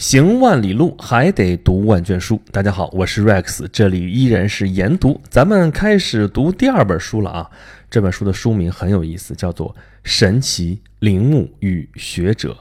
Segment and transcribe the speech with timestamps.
[0.00, 2.40] 行万里路，还得读万卷书。
[2.50, 5.20] 大家好，我是 Rex，这里依然是研读。
[5.28, 7.50] 咱们开始读第二本书了啊！
[7.90, 9.68] 这本书的书名很有意思，叫做
[10.02, 12.52] 《神奇陵墓与学者》，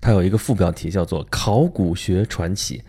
[0.00, 2.82] 它有一个副标题叫做《考古学传奇》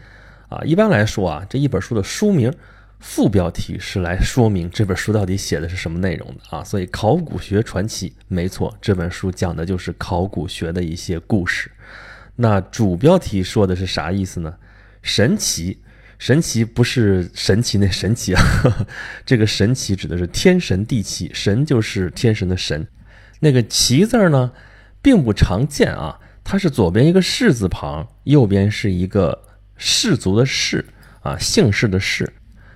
[0.56, 0.60] 啊。
[0.64, 2.52] 一般来说啊，这一本书的书名
[2.98, 6.64] 副标题是来说明这本书到底写的是什么内容的啊。
[6.64, 11.70] 所以《考古学传奇》没错，这本书讲的就是考古学的一些故事。
[12.42, 14.56] 那主标题说的是啥意思呢？
[15.02, 15.80] 神奇，
[16.18, 18.42] 神奇不是神奇那神奇啊，
[19.26, 22.88] 这个神奇指的是天神地奇，神就是天神的神，
[23.42, 24.54] 那个奇字呢，
[25.02, 29.44] 并不常见啊，它是左边一个士字旁，右边是一个
[29.76, 30.86] 氏族的氏
[31.22, 32.32] 啊，姓氏的氏，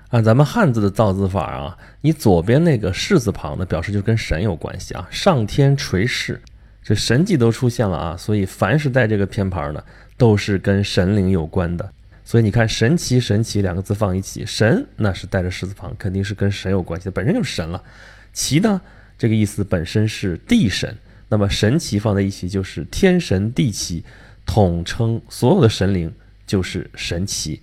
[0.10, 6.42] 按咱们汉字的造字法啊，你左边那个士字旁呢，表示就跟神有关系啊，上天垂示。
[6.84, 9.84] 这神迹都出现了啊，所以凡是带这个偏旁的，
[10.18, 11.90] 都是跟神灵有关的。
[12.26, 17.84] 所以你看“神奇”“神奇”两个字放一起，“神”那是带着狮字旁，肯定是跟神有关系的，本身就是神了。
[18.32, 18.82] “奇”呢，
[19.18, 24.04] 这个意思本身是地神，那么“神奇”放在一起就是天神地奇，
[24.46, 26.14] 统称所有的神灵
[26.48, 27.62] 就是神奇。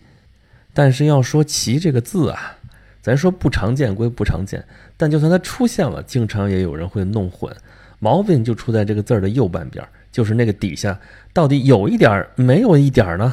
[0.74, 2.58] 但是要说“奇”这个字啊，
[3.00, 4.62] 咱说不常见归不常见，
[4.98, 7.54] 但就算它出现了，经常也有人会弄混。
[8.00, 10.98] 毛病就出在这个字儿的右半边，就是那个底下
[11.32, 13.32] 到底有一点儿没有一点儿呢？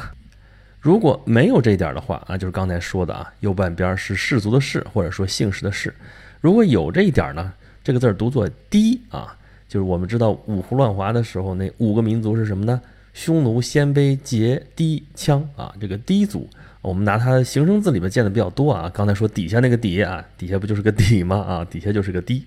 [0.79, 5.93] 如果没有这一点的话啊，就是刚才说的啊，右半边是氏族的氏，或者说姓氏的氏。
[6.39, 7.51] 如果有这一点呢，
[7.83, 9.35] 这个字儿读作氐啊，
[9.67, 12.79] 就是我们知道五胡乱华的时候那五个民族是什么呢？
[13.13, 16.47] 匈奴、鲜卑、羯、氐、羌啊，这个氐族，
[16.81, 18.89] 我们拿它形声字里面见的比较多啊。
[18.93, 21.37] 刚才说底下那个底啊，底下不就是个底吗？
[21.37, 22.45] 啊，底下就是个低。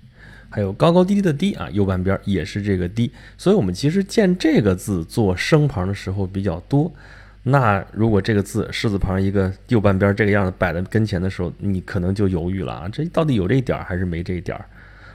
[0.51, 6.93] 还有高高低低的低啊，右半边也是这个低，所以我们其实见这个字做声旁的时候比较多。
[7.43, 14.67] 那如果这个字狮字旁一个右半边这个样子摆在跟前的时候，你可能就犹豫了啊，这到底有这一点儿还是没这一点儿？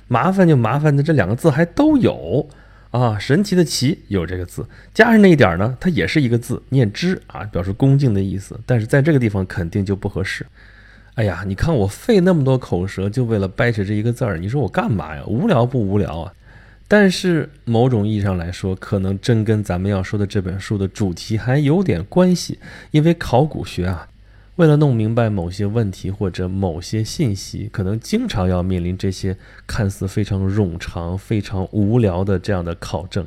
[0.07, 2.47] 麻烦就麻烦在这两个字还都有
[2.91, 10.45] 啊，神奇的奇有这个字，加上那一点儿呢，它也是一个字，念之啊，表示恭敬的意思，但是在这个地方肯定就不合适。
[11.15, 15.23] 哎呀，你看我费那么多口舌，就为了掰扯这一个字儿，你说我干嘛呀？
[15.25, 16.33] 无聊不无聊啊？
[16.87, 22.59] 但是某种意义上来说，可能真跟咱们要说的这本书的主题还有点关系。
[22.91, 24.09] 因为考古学啊，
[24.57, 33.25] 为了弄明白某些问题或者某些信息，可能经常要面临这些看似非常冗长、非常无聊的这样的考证。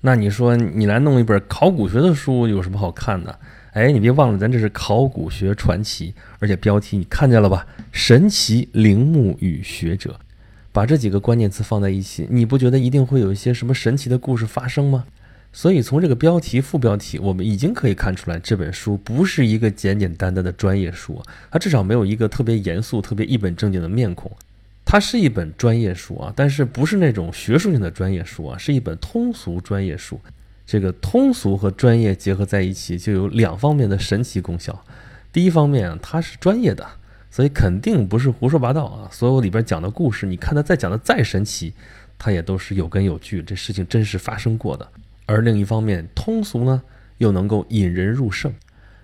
[0.00, 3.38] 那你说你来弄一本考古学的书有什么好看的？
[3.74, 7.66] 哎，你别忘了，咱这是考古学传奇，而且标题你看见了吧？
[7.90, 10.20] 神奇陵墓与学者，
[10.70, 15.06] 把这几个关键词放在一起，你不觉得一定会有一些什么神奇的故事发生吗？
[15.52, 21.20] 所以从这个标题、副标题，我们已经可以看出来，这本书不是一个简简单单的专业书，
[21.50, 24.30] 它至少没有一个特别严肃、特别一本正经的面孔，
[24.84, 30.20] 它是一本专业书啊，但是不是那种学术性的专业书啊，是一本通俗专业书。
[30.66, 34.84] 这个通俗和专业结合在一起，就有两方面的神奇功效。
[35.32, 36.86] 第一方面，它是专业的，
[37.30, 39.08] 所以肯定不是胡说八道啊。
[39.12, 41.74] 所有里边讲的故事，你看它再讲的再神奇，
[42.16, 44.88] 它也都是有根有据，这事情真实发生过的。
[45.26, 46.82] 而另一方面，通俗呢，
[47.18, 48.52] 又能够引人入胜。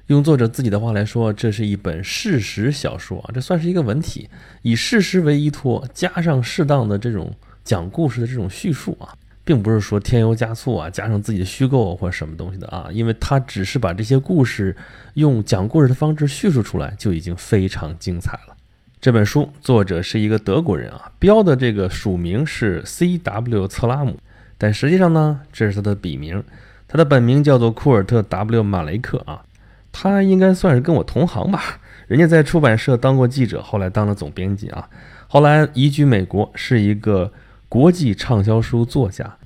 [0.07, 4.29] 用作者自己的话来说，这是一本事实小说啊，这算是一个文体，
[4.63, 7.33] 以事实为依托，加上适当的这种
[7.63, 9.15] 讲故事的这种叙述啊。
[9.51, 14.77] 并不是说添油加醋啊，加上自己的虚构或者什么东西的啊，因为他只是把这些故事
[15.15, 18.55] 用讲故事的方式叙述出来，就已经非常精彩了。
[19.01, 23.67] 这本书作者是一个德国人啊，标的这个署名是 C.W.
[23.67, 24.19] 策拉姆，
[24.57, 26.45] 但实际上呢，这是他的笔名，
[26.87, 28.63] 他的本名叫做库尔特 ·W.
[28.63, 29.43] 马雷克啊，
[29.91, 34.89] 他应该算是跟我同行吧，人家在出版社当过记者，后来当了总编辑啊，
[35.27, 37.33] 后来移居美国，是一个
[37.69, 39.39] 国际畅销书作家。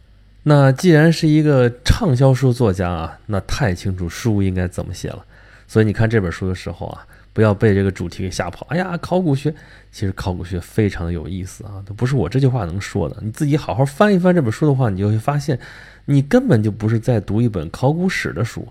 [0.47, 5.25] 那既然是一个畅销书作家啊，那太清楚书应该怎么写了。
[5.67, 8.67] 所以你看这本书的时候啊，不要被这个主题给吓跑。
[8.69, 9.53] 哎呀，考古学，
[9.91, 13.17] 其实考古学非常的有意思啊，都不是我这句话能说的。
[13.23, 15.59] 你自己好好翻一翻这本书的话，你就会发现，
[16.05, 18.69] 你根本就不是在读一本考古史的书，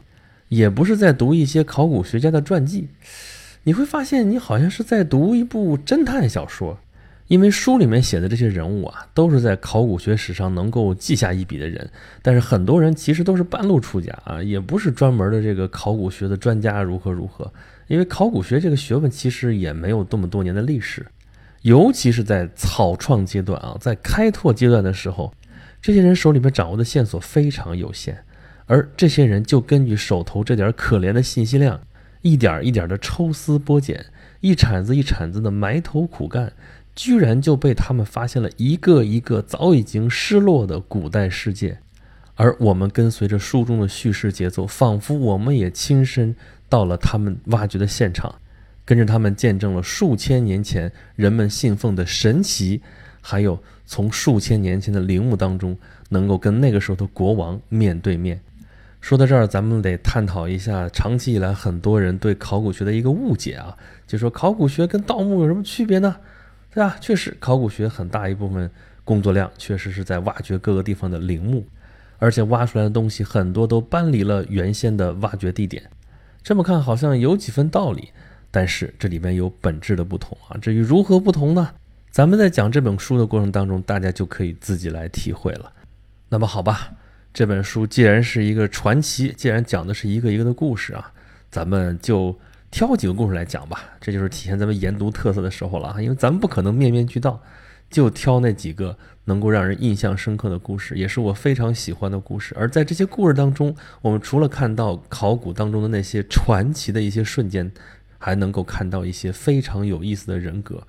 [0.50, 2.88] 也不是在读一些考古学家的传记，
[3.64, 6.78] 你会发现你好像是在读一部侦探小说。
[7.34, 11.90] 因为书里面写的这些人物啊，都是在考古学史上能够记下一笔的人，
[12.22, 17.52] 但是很多人其实都是半路出家啊，也不是专门的这个考古学的专家，如何如何。
[17.88, 21.08] 因为考古学这个学问其实也没有这么多年的历史，
[21.64, 25.34] 尤其是在草创阶段啊，在开拓阶段的时候，
[25.82, 28.16] 这些人手里面掌握的线索非常有限，
[28.68, 31.82] 而这些人就根据手头这点可怜的信息量，
[32.22, 34.06] 一点一点的抽丝剥茧，
[34.42, 36.54] 一铲子一铲子的埋头苦干，
[36.96, 41.80] 居然就被他们发现了一个一个早已经失落的古代世界。
[42.36, 46.36] 而我们跟随着书中的叙事节奏，仿佛我们也亲身
[46.68, 48.34] 到了他们挖掘的现场，
[48.84, 52.82] 跟着他们见证了数千年前人们信奉的神奇，
[53.22, 55.78] 还有从数千年前的陵墓当中
[56.10, 58.42] 能够跟那个时候的国王面对面。
[59.00, 66.16] 说到这儿，咱们得探讨一下长期以来很多人对考古学的一个误解啊，就说考古学跟盗墓有什么区别呢？
[66.74, 66.98] 对吧？
[67.00, 68.70] 确实，考古学很大一部分
[69.04, 71.66] 工作量确实是在挖掘各个地方的陵墓，
[72.18, 75.84] 而且挖出来的东西很多都搬离了原先的挖掘地点。
[76.42, 78.10] 这么看好像有几分道理，
[78.50, 80.58] 但是这里面有本质的不同啊。
[80.58, 81.70] 至于如何不同呢？
[82.12, 85.72] 咱们在讲这本书的过程当中，大家就可以自己来体会了。
[86.30, 86.92] 那么好吧。
[87.34, 91.12] 这本书既然是一个传奇，既然讲的是一个一个的故事啊，
[91.50, 92.38] 咱们就
[92.74, 93.84] 挑几个故事来讲吧。
[94.02, 97.40] 这就是体现咱们研读特色的时候了啊，因为咱们不可能面面俱到，
[97.88, 102.56] 就挑那几个能够让人印象深刻的故事，也是我非常喜欢的故事。
[102.58, 107.72] 而在这些故事当中，我们除了看到考古当中的那些传奇的一些瞬间，
[108.18, 110.82] 还能够看到一些非常有意思的人格。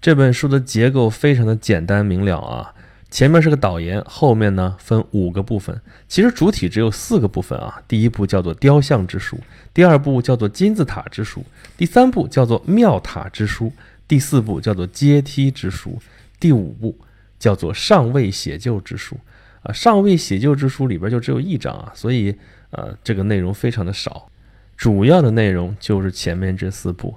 [0.00, 2.72] 这本书的结构非常的简单明了啊。
[3.12, 5.78] 前面是个导言，后面呢分五个部分。
[6.08, 7.82] 其实主体只有四个部分啊。
[7.86, 9.38] 第一部叫做雕像之书，
[9.74, 11.44] 第二部叫做金字塔之书，
[11.76, 13.70] 第三部叫做庙塔之书，
[14.08, 16.00] 第四部叫做阶梯之书，
[16.40, 16.96] 第五部
[17.38, 19.14] 叫做上位写就之书。
[19.62, 22.34] 啊，上位写就之书里边就只有一章啊，所以
[22.70, 24.26] 呃这个内容非常的少。
[24.74, 27.14] 主要的内容就是前面这四部。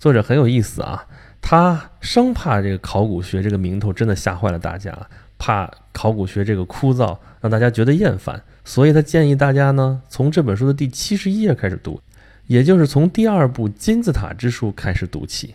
[0.00, 1.06] 作者很有意思啊。
[1.42, 4.96] 他生怕这个考古学这个名头真的吓坏了大家，
[5.38, 12.00] 怕考古学这个枯燥让大家觉得厌烦，所以他建议大家呢从这本书的第七十一页开始读，
[12.46, 15.54] 也就是从第二部金字塔之书开始读起。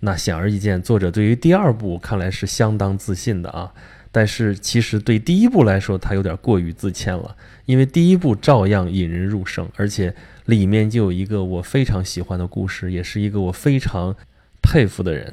[0.00, 3.72] 那显而易见，作者对于第二部看来是相当自信的啊，
[4.12, 7.34] 但是其实对第一部来说，他有点过于自谦了，
[7.64, 14.14] 因为第一部照样引人入胜，而且里面就有一个我非常喜欢的故事，也是一个我非常。
[14.64, 15.32] 佩服的人，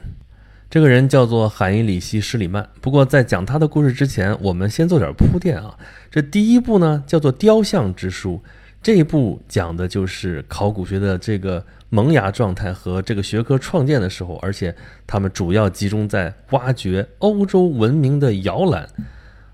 [0.69, 2.69] 这个人叫做海因里希·施里曼。
[2.81, 5.75] 不过在讲他的故事之前，我们先做点铺垫啊。
[6.11, 8.41] 这第一部呢叫做《雕像之书》，
[8.83, 14.75] 这一部讲的就是考古学的这个萌芽状态和这个学科创建的时候，而且
[15.07, 18.87] 他们主要集中在挖掘欧洲文明的摇篮。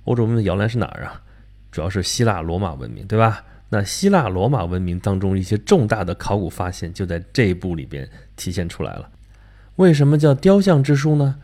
[0.05, 1.21] 欧洲文明的摇篮是哪儿啊？
[1.71, 3.43] 主要是希腊罗马文明，对吧？
[3.69, 9.09] 那希腊罗马文明当中一些重大的考古发现，就在这一部里边体现出来了。
[9.77, 11.37] 为什么叫雕像之书呢？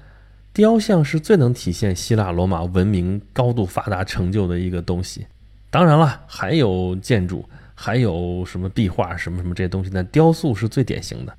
[0.54, 5.26] 雕像是最能体现希腊罗马文明高度发达成就的一个东西。
[5.70, 9.90] 当然了，还有建筑，还有什么壁画，什么什么这些东西。
[9.94, 11.34] 那雕塑是最典型的。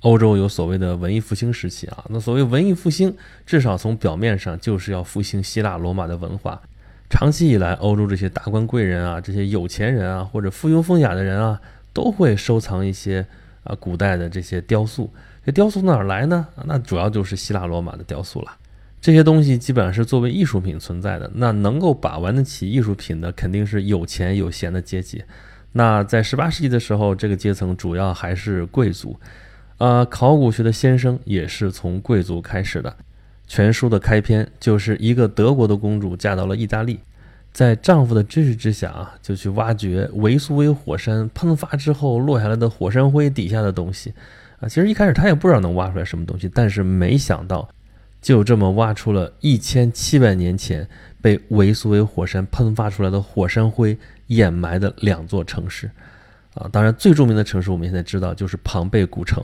[0.00, 6.62] 欧洲有所谓的文艺复兴时期啊，那所谓文艺复兴，至少从表面上就是要复兴希腊罗马的文化。
[7.10, 11.60] 长期以来，欧洲这些达官贵人啊，这些有钱人啊，或者附庸风雅的人啊，
[11.92, 13.26] 都会收藏一些
[13.64, 15.10] 啊古代的这些雕塑。
[15.48, 16.46] 这雕塑哪儿来呢？
[16.66, 18.54] 那主要就是希腊罗马的雕塑了。
[19.00, 21.30] 这些东西基本上是作为艺术品存在的。
[21.36, 25.24] 那能够把玩得起艺术品的，肯定是有钱有闲的阶级。
[25.72, 29.18] 那在十八世纪的时候，这个阶层主要还是贵族。
[29.78, 32.94] 呃，考古学的先生也是从贵族开始的。
[33.46, 37.00] 全书的开篇就是一个德国的公主嫁到了意大利，
[37.54, 44.12] 在丈夫的支持之下啊，就去挖掘维苏威火山喷发之后落下来的火山灰底下的东西。
[44.60, 47.68] 啊，其实一开始他也不知道能挖出来什么东西，但是没想到，
[48.20, 50.88] 就这么挖出了一千七百年前
[51.22, 53.96] 被维苏威火山喷发出来的火山灰
[54.26, 55.90] 掩埋的两座城市。
[56.54, 59.42] 啊，当然最著名的城市我们现在知道就是庞贝古城。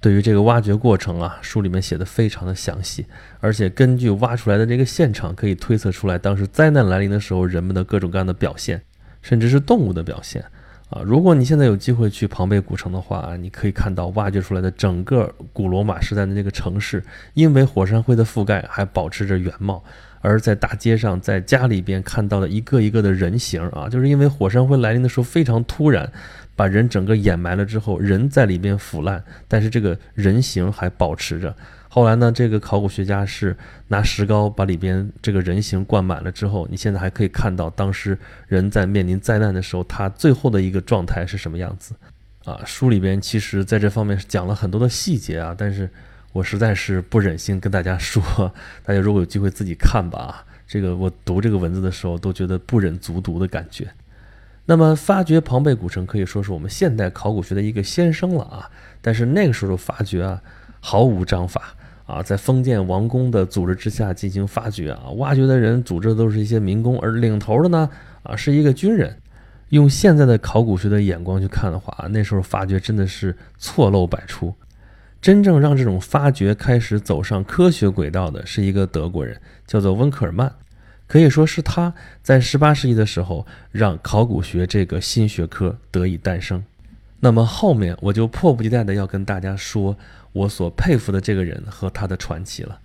[0.00, 3.04] 对于这个挖掘过程啊，书里面写的非常的详细，
[3.38, 8.80] 而且根据挖出来的这个现场，可以推测出来当时灾难来临的时候人们的各种各样的表现，
[9.20, 10.42] 甚至是动物的表现。
[10.90, 17.00] 啊，如果你现在有机会去庞贝古城的话，你可以看到挖掘出来的整个古罗马时代的那个城市，
[17.34, 19.82] 因为火山灰的覆盖还保持着原貌。
[20.20, 26.10] 而在大街上，在家里边看到的一个一个的人形啊，就是因为火山灰来临的时候非常突然，
[26.54, 31.54] 把人整个掩埋了之后，人在里边腐烂，但是这个人形还保持着。
[31.92, 33.56] 后来呢，这个考古学家是
[33.88, 38.16] 拿石膏把里边这个人形灌满了之后，你现在还可以看到当时
[38.46, 41.92] 人在面临灾难的时候，他最后的一个状态是什么样子
[42.44, 42.62] 啊？
[42.64, 45.90] 书里边其实在这方面是讲了很多的细节啊，但是
[46.32, 48.22] 我实在是不忍心跟大家说，
[48.84, 50.46] 大家如果有机会自己看吧啊。
[50.68, 53.88] 这个我读这个文字的时候都觉得不忍卒读的感觉。
[54.66, 58.70] 那么发掘庞贝古城可以说是我们现代考古学的一个先声了啊。
[59.02, 60.40] 但是那个时候的发掘啊，
[60.78, 61.74] 毫无章法
[62.10, 67.88] 啊，在封建王公的组织之下进行发掘啊，挖掘的人组织的都是一些民工，而领头的呢
[68.22, 69.16] 啊是一个军人。
[69.68, 74.52] 用现在的考古学的眼光去看的话，那时候发掘真的是错漏百出。
[75.22, 80.50] 真正让这种发掘开始走上科学轨道的是一个德国人，叫做温克尔曼，
[81.06, 86.64] 可以说是他在十八世纪的时候让考古学这个新学科得以诞生。
[87.20, 89.94] 那么后面我就迫不及待的要跟大家说
[90.32, 92.80] 我所佩服的这个人和他的传奇了。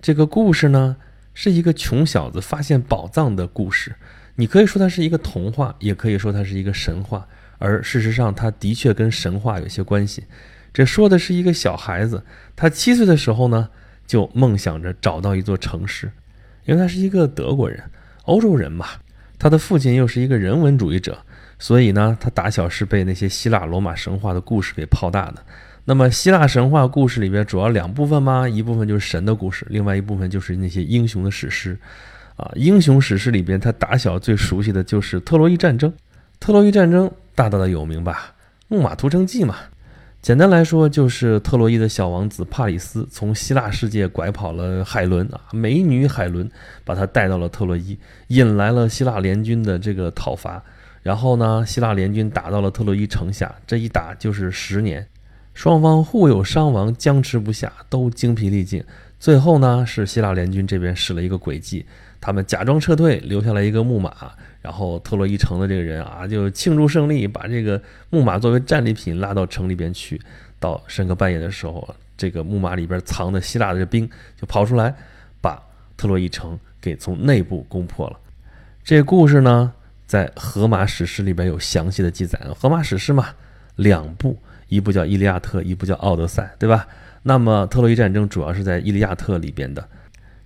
[0.00, 0.96] 这个故事呢，
[1.34, 3.94] 是一个穷小子发现宝藏的故事。
[4.36, 7.26] 你可以说它是一个童话，也可以说它是一个神话，
[7.58, 10.24] 而事实上，它的确跟神话有些关系。
[10.72, 12.22] 这说的是一个小孩子，
[12.54, 13.68] 他七岁的时候呢，
[14.06, 16.12] 就梦想着找到一座城市，
[16.66, 17.82] 因为他是一个德国人，
[18.24, 18.86] 欧洲人嘛。
[19.40, 21.18] 他的父亲又是一个人文主义者，
[21.58, 25.44] 所以呢，他打小是被那些希腊罗马神话的故事给泡大的。
[25.88, 31.78] 那么，希腊神话故事里边主要两部分嘛，一部分就是神的故事，另外一部分就是那些英雄的史诗。
[32.36, 35.90] 啊，英雄史诗里边，他打小最熟悉的就是特洛伊战争。
[36.38, 38.34] 特洛伊战争大大的有名吧？
[38.68, 39.56] 木马屠城记嘛。
[40.20, 46.46] 简单来说，就是特洛伊的小王子帕里斯从希腊世界拐跑了海伦啊，美女海伦，
[46.84, 50.62] 把他带到了特洛伊，引来了希腊联军的这个讨伐。
[51.02, 55.08] 然后呢，希腊联军打到了特洛伊城下，这一打就是十年，
[55.58, 58.80] 双方互有伤亡，僵持不下，都精疲力尽。
[59.18, 61.84] 最后呢，是希腊联军这边使了一个诡计，
[62.20, 64.30] 他们假装撤退，留下了一个木马。
[64.62, 70.20] 然后特洛伊城的这个人啊，就庆祝胜利，把这个木马作为战利品拉到城里边去。
[70.60, 74.08] 到深更半夜的时候，这个木马里边藏的希腊的兵
[74.40, 74.94] 就跑出来，
[75.40, 75.60] 把
[75.96, 78.16] 特洛伊城给从内部攻破了。
[78.84, 79.72] 这故事呢，
[80.06, 82.40] 在荷马史诗里边有详细的记载。
[82.56, 83.30] 荷马史诗嘛，
[83.74, 84.38] 两部，
[84.68, 86.86] 一部叫《伊利亚特》，一部叫《奥德赛》，对吧？
[87.22, 89.88] 那么特洛伊战争主要是在《伊利亚特》里边的。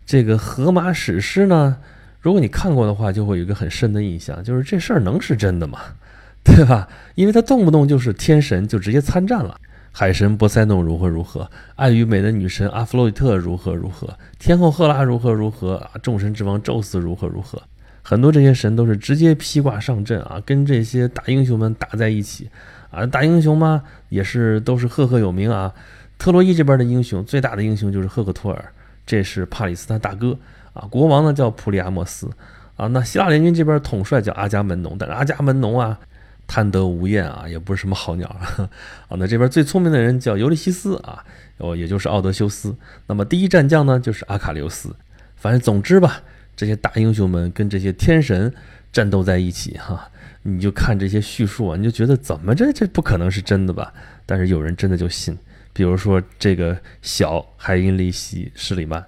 [0.06, 1.76] 这个荷马史诗呢？
[2.20, 5.80] 如果你看过的话，就会有一个很深的印象，就是这事儿能是真的吗？
[6.44, 6.88] 对吧？
[7.14, 9.56] 因为他动不动就是天神就直接参战了，
[9.92, 17.62] 海神波塞冬如何如何，爱与美的女神阿弗洛狄特如何如何，天后赫拉如何如何，众神之王宙斯如何如何，
[18.02, 22.50] 很多这些神都是直接披挂上阵啊，跟这些大英雄们打在一起
[22.90, 25.72] 啊，大英雄嘛也是都是赫赫有名啊。
[26.18, 28.72] 特洛伊这边的英雄最大的英雄就是赫克托尔，
[29.06, 30.38] 这是帕里斯他大哥。
[30.72, 32.30] 啊，国王呢叫普里阿莫斯，
[32.76, 35.98] 啊，那希腊联军这边统帅叫阿伽门农，但是阿伽门农啊
[36.46, 38.70] 贪得无厌啊，也不是什么好鸟啊。
[39.08, 41.22] 啊，那这边最聪明的人叫尤利西斯啊，
[41.58, 42.74] 哦，也就是奥德修斯。
[43.06, 44.96] 那么第一战将呢就是阿卡琉斯。
[45.36, 46.22] 反正总之吧，
[46.56, 48.52] 这些大英雄们跟这些天神
[48.92, 50.10] 战斗在一起哈，
[50.42, 53.92] 你就看这些叙述啊，你就觉得怎么这这不可能是真的吧？
[54.26, 55.36] 但是有人真的就信，
[55.72, 59.04] 比如说这个小海因利希施里曼。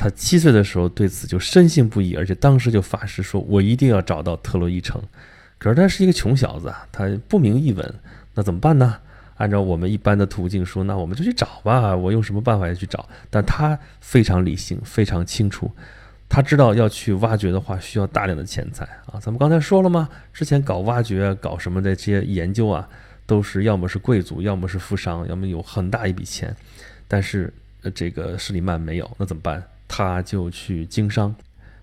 [0.00, 5.02] 他七岁的时候对此就深信不疑，而且当时就发誓说：“我一定要找到特洛伊城。”
[5.58, 7.94] 可是他是一个穷小子啊，他不明一文，
[8.34, 8.98] 那怎么办呢？
[9.38, 11.96] 按照我们一般的途径说，那我们就去找吧。
[11.96, 13.08] 我用什么办法要去找？
[13.28, 15.68] 但他非常理性，非常清楚，
[16.28, 19.18] 他知道要去挖掘的话需要大量的钱财啊。
[19.20, 20.08] 咱们刚才说了吗？
[20.32, 22.88] 之前搞挖掘、搞什么的这些研究啊，
[23.26, 26.54] 都是要么是贵族，要么是富商，要么有很大一笔钱。
[27.08, 27.52] 但是
[27.94, 29.62] 这个施里曼没有，那怎么办？
[29.88, 31.34] 他就去经商，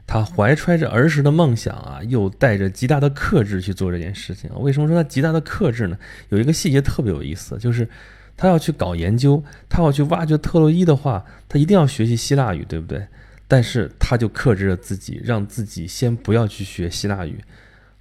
[0.05, 4.47] 他怀揣着儿时的梦想啊，又带着极大的克制去做这件事情。
[4.59, 5.97] 为什么说他极大的克制呢？
[6.29, 7.89] 有一个细节特别有意思，就是
[8.37, 13.07] 他要去搞研究，他要去挖掘特洛伊的话，他一定要学习希腊语，对不对？
[13.47, 17.43] 但是他就克制着自己，让自己先不要去学希腊语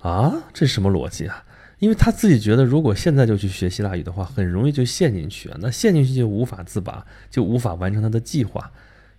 [0.00, 1.44] 啊，这是什么逻辑啊？
[1.80, 8.70] 因为他自己觉得，如果现在就去学希腊语的话，很容易就陷进去啊，那陷进去就无法自拔，就无法完成他的计划。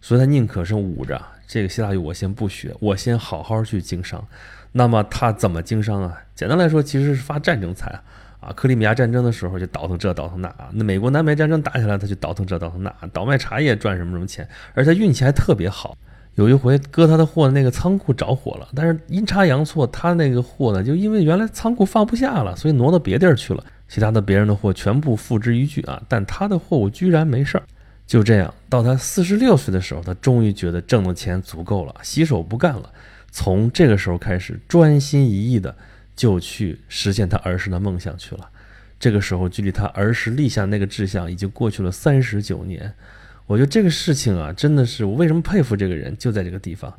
[0.02, 4.26] 所以他宁可是捂着这个希腊语，我先不学，我先好好去经商。
[4.72, 6.22] 那么他怎么经商啊？
[6.36, 8.00] 简单来说，其实是发战争财
[8.40, 8.52] 啊。
[8.56, 10.70] 克里米亚战争的时候就倒腾这倒腾那啊。
[10.74, 14.48] 那美国南北战争打起来，他就倒腾这倒腾那，倒卖茶叶赚什么什么钱。
[14.74, 15.98] 而且运气还特别好，
[16.36, 23.64] 有一回搁他的货的那个仓库着火了，但是阴差阳错，他那个货呢，就因为原来仓库放不下了，所以挪到别地儿去了。
[23.88, 27.64] 其他的别人的货全部付之一炬啊，但他的货物居然没事儿。
[28.06, 32.92] 就这样，到他四十六岁的时候，他终于觉得挣的钱足够了，洗手不干了。
[33.32, 35.76] 从这个时候开始，专心一意的
[36.16, 38.50] 就去实现他儿时的梦想去了。
[39.00, 42.94] 这个时候，距离他儿时立下那个志向已经过去了三十九年。
[43.48, 46.94] 我觉得这个事情啊，真的是我为什么佩服这个人，就在这个地方。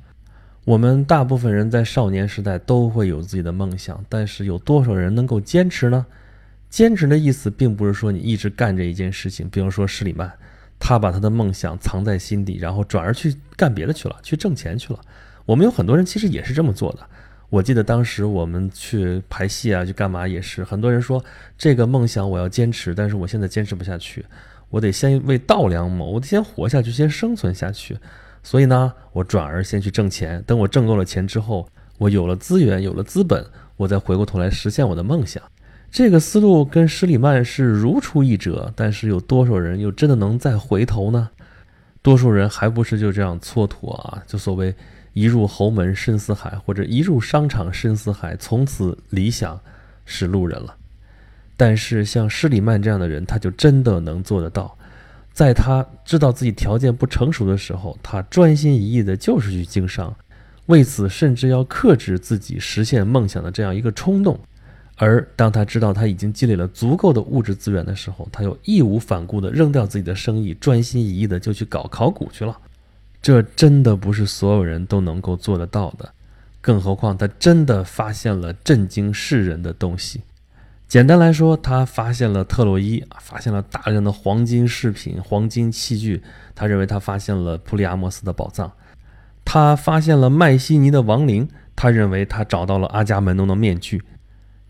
[0.65, 6.07] 我们大部分人在少年时代都会有自己的梦想，但是有多少人能够坚持呢？
[6.69, 9.49] 坚持的意思并不是说你一直干这一件事情。
[9.49, 10.33] 比如说施里曼，
[10.79, 15.01] 他把他的梦想藏在心底，然后转而去干别的去了，去挣钱去了。
[15.45, 17.01] 我们有很多人其实也是这么做的。
[17.49, 21.25] 我记得当时我们去排戏啊，去干嘛也是，很多人说
[21.57, 24.25] 这个梦想我要坚持，但是我现在坚持不下去，
[24.71, 27.99] 我得先为稻粱谋，我得先活下去，先生存下去。
[28.43, 30.43] 所以呢，我转而先去挣钱。
[30.47, 31.69] 等我挣够了钱之后，
[31.99, 33.45] 我有了资源，有了资本，
[33.77, 35.43] 我再回过头来实现我的梦想。
[35.91, 38.73] 这个思路跟施里曼是如出一辙。
[38.77, 41.31] 但是有多少人又真的能再回头呢？
[42.03, 44.23] 多数人还不是就这样蹉跎啊？
[44.27, 44.75] 就所谓
[45.13, 49.59] 一入侯门深似海，或者一入商场深似海，从此理想
[50.05, 50.77] 是路人了。
[51.57, 54.77] 但是像施里曼这样的人，他就真的能做得到。
[55.33, 60.15] 在他知道自己条件不成熟的时候，他专心一意的就是去经商，
[60.67, 64.39] 为此甚至要克制自己实现梦想的这样一个冲动。
[64.99, 72.57] 而当他知道他已经积累了足够的物质资源的时候，他又义无反顾的扔掉自己的生意，专心一意的就去搞考古去了。
[73.21, 76.11] 这真的不是所有人都能够做得到的，
[76.63, 80.23] 更何况他真的发现了震惊世人的东西。
[80.89, 86.23] 简单来说，他发现了特洛伊，发现了大量的黄金饰品、黄金器具。
[86.55, 88.71] 他认为他发现了普里阿莫斯的宝藏，
[89.45, 91.49] 他发现了麦西尼的亡灵。
[91.75, 94.03] 他认为他找到了阿伽门农的面具，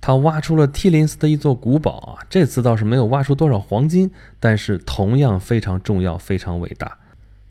[0.00, 6.98] 他挖出了梯林斯的一座古堡啊，这次倒是没有挖出多少黄金，但是同样非常重要、非常伟大。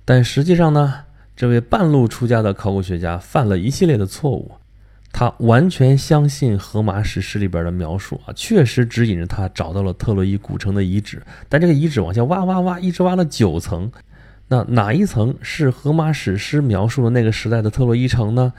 [0.03, 1.05] 但实际上呢，
[1.35, 4.51] 这位半路出家的考古学家犯了一系列的错误。
[5.17, 11.21] 他完全相信荷马史诗里边的描述啊，确实指引着他找到了特洛伊古城的遗址。
[11.47, 13.89] 但这个遗址往下挖挖挖，一直挖了九层，
[14.49, 18.51] 那哪一层是荷马史诗描述的那个时代的特洛伊城呢？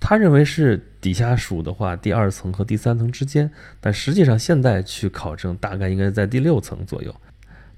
[0.00, 3.50] 他认为是底下数的话，第二层和第三层之间。
[3.78, 7.14] 但实际上现在去考证，大概应该在第六层左右。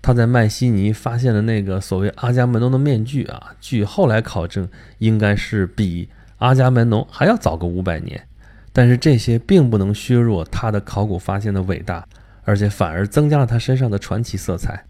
[0.01, 6.09] 他在麦西尼发现的那个所谓阿伽门农的面具啊，据后来考证，应该是比。
[6.39, 8.27] 阿伽门农还要早个五百年，
[8.73, 12.07] 但是这些并不能削弱他的考古发现的伟大，
[12.45, 14.85] 而且反而增加了他身上的传奇色彩。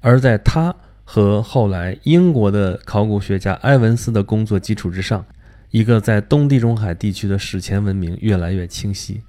[0.00, 5.24] 而在他和后来英国的考古学家埃文斯的工作基础之上，
[5.70, 9.22] 一个在东地中海地区的史前文明越来越清晰。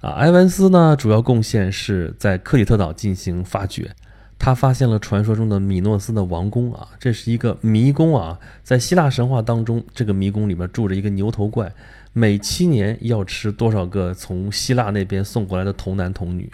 [0.00, 3.90] 啊，埃文斯呢，主要贡献是在克里特岛进行发掘。
[4.38, 11.72] 他发现了传说中的米诺斯的王宫啊，这是一个迷宫啊，在希腊神话当中，这个迷宫里面住着一个牛头怪，
[12.16, 16.48] 每七年要吃多少个从希腊那边送过来的童男童女。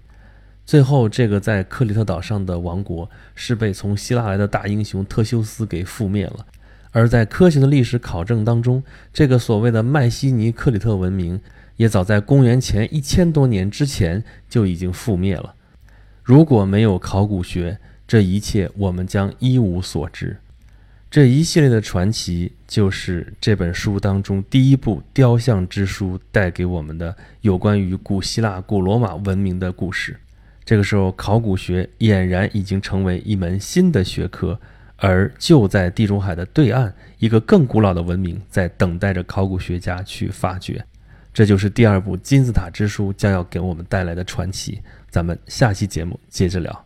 [0.64, 6.46] 最后，这个在克里特岛上的王国是被从希腊来的大英雄特修斯给覆灭了。
[6.92, 11.38] 而在科学的历史考证当中，这个所谓的麦西尼克里特文明，
[11.77, 15.55] 也早在公元前一千多年之前就已经覆灭了。
[16.23, 20.38] 如果没有考古学，这一切我们将一无所知。
[21.11, 30.16] 这一系列的传奇，就是这本书当中第一部雕像之书带给我们的有关于古希腊、古罗马文明的故事。
[30.64, 34.61] 这个时候，考古学俨然已经成为一门新的学科，
[34.99, 40.85] 而就在地中海的对岸，一个更古老的文明在等待着考古学家去发掘。
[41.35, 44.81] 这就是第二部金字塔之书将要给我们带来的传奇。
[45.09, 46.85] 咱们下期节目接着聊，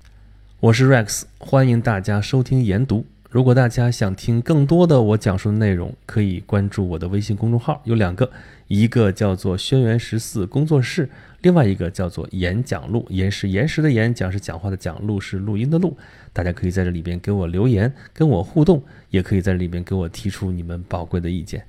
[0.60, 3.04] 我是 Rex，欢迎大家收听研读。
[3.34, 8.30] 如果大家想听更多的我讲述的内容，可以关注我的微信公众号，有两个，
[8.68, 11.10] 一个叫做轩辕十四工作室，
[11.42, 13.04] 另外一个叫做演讲录。
[13.10, 15.98] 演是岩石的演，讲是讲话的讲，录是录音的录。
[16.32, 21.66] 大家可以在这里边给我留言，跟我互动，也可以在这里边给我提出你们宝贵的意见。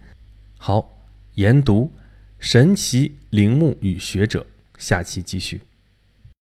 [0.60, 0.88] 好，
[1.34, 1.91] 研读
[2.38, 4.45] 神奇陵墓与学者，
[4.78, 5.60] 下期继续。